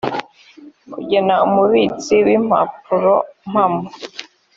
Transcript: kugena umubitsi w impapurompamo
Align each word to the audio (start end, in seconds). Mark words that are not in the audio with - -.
kugena 0.93 1.35
umubitsi 1.47 2.13
w 2.25 2.27
impapurompamo 2.37 3.83